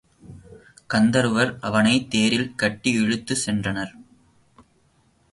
[0.93, 3.93] கந்தருவர் அவனைத் தேரில் கட்டி இழுத்துச் சென்றனர்.